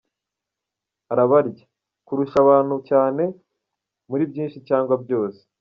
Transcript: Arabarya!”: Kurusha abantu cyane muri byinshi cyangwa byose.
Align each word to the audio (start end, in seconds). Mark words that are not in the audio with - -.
Arabarya!”: 1.11 1.63
Kurusha 2.05 2.37
abantu 2.43 2.75
cyane 2.89 3.23
muri 4.09 4.23
byinshi 4.31 4.57
cyangwa 4.67 4.93
byose. 5.03 5.41